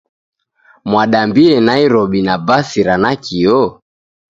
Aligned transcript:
Mwadambie 0.85 1.59
Nairobi 1.65 2.21
na 2.27 2.35
basi 2.47 2.79
ra 2.87 2.95
nakio? 3.03 3.59